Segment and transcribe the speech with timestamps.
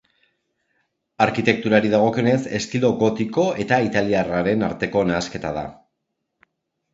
[1.25, 5.65] Arkitekturari dagokionez estilo gotiko eta italiarraren arteko nahasketa da.